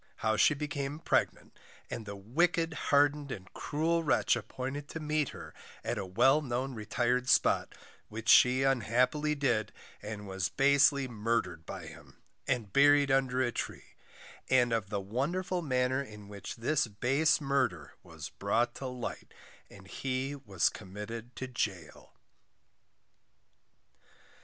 [0.25, 5.53] How she became Pregnant, and the wicked hardened, and cruel Wretch appointed to meet her
[5.83, 7.75] at a well known retired spot,
[8.09, 12.17] which she unhappily did, and was basely Murdered by him,
[12.47, 13.93] and buried under a Tree,
[14.49, 19.31] and of the wonderful manner in which this base Murder was brought to light,
[19.69, 22.15] and he was committed to Gaol.